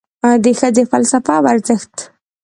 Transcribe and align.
د 0.43 0.45
ښځې 0.59 0.83
فلسفه 0.91 1.31
او 1.39 1.43
ارزښت 1.53 1.95